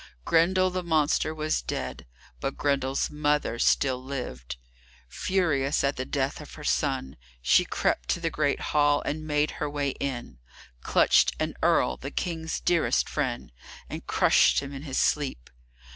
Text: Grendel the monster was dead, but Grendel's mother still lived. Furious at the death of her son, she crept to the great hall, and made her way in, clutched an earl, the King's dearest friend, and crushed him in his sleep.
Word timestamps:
Grendel 0.25 0.71
the 0.71 0.81
monster 0.81 1.31
was 1.31 1.61
dead, 1.61 2.07
but 2.39 2.57
Grendel's 2.57 3.11
mother 3.11 3.59
still 3.59 4.03
lived. 4.03 4.57
Furious 5.07 5.83
at 5.83 5.95
the 5.95 6.05
death 6.05 6.41
of 6.41 6.55
her 6.55 6.63
son, 6.63 7.17
she 7.39 7.65
crept 7.65 8.09
to 8.09 8.19
the 8.19 8.31
great 8.31 8.61
hall, 8.73 9.03
and 9.03 9.27
made 9.27 9.51
her 9.61 9.69
way 9.69 9.89
in, 9.89 10.39
clutched 10.81 11.33
an 11.39 11.53
earl, 11.61 11.97
the 11.97 12.09
King's 12.09 12.59
dearest 12.59 13.07
friend, 13.07 13.51
and 13.91 14.07
crushed 14.07 14.59
him 14.59 14.73
in 14.73 14.81
his 14.81 14.97
sleep. 14.97 15.51